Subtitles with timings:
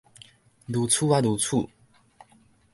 [0.65, 1.55] 如此仔如此